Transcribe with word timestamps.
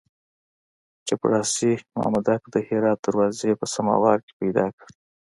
چپړاسي 1.07 1.71
مامدک 1.95 2.41
د 2.53 2.55
هرات 2.67 2.99
دروازې 3.07 3.51
په 3.59 3.65
سماوار 3.75 4.17
کې 4.25 4.33
پیدا 4.41 4.65
کړ. 4.77 4.89